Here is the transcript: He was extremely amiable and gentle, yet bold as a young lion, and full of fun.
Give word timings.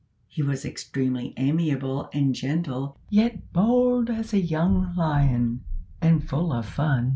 He 0.27 0.41
was 0.41 0.65
extremely 0.65 1.31
amiable 1.37 2.09
and 2.11 2.33
gentle, 2.33 2.97
yet 3.11 3.53
bold 3.53 4.09
as 4.09 4.33
a 4.33 4.41
young 4.41 4.95
lion, 4.95 5.61
and 6.01 6.27
full 6.27 6.51
of 6.51 6.65
fun. 6.65 7.09